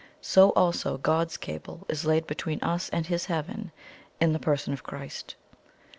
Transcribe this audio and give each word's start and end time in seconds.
So 0.19 0.49
also 0.53 0.97
God's 0.97 1.37
Cable 1.37 1.85
is 1.87 2.07
laid 2.07 2.25
between 2.25 2.59
us 2.63 2.89
and 2.89 3.05
His 3.05 3.25
Heaven 3.25 3.71
in 4.19 4.33
the 4.33 4.39
person 4.39 4.73
of 4.73 4.81
Christ. 4.81 5.35